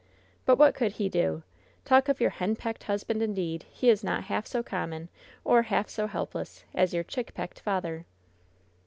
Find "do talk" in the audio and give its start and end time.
1.09-2.09